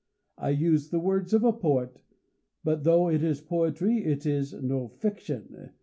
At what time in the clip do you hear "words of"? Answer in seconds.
0.99-1.43